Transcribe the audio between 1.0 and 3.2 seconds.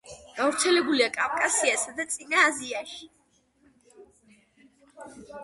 კავკასიასა და წინა აზიაში.